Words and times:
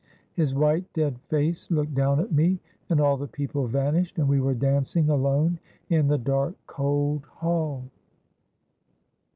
His 0.33 0.55
white 0.55 0.91
dead 0.93 1.19
face 1.29 1.69
looked 1.69 1.93
down 1.93 2.19
at 2.19 2.31
me, 2.31 2.57
and 2.89 2.99
all 2.99 3.17
the 3.17 3.27
people 3.27 3.67
vanished, 3.67 4.17
and 4.17 4.27
we 4.27 4.41
were 4.41 4.55
dancing 4.55 5.11
alone 5.11 5.59
in 5.91 6.07
the 6.07 6.17
dark 6.17 6.55
cold 6.65 7.23
hall.' 7.27 7.83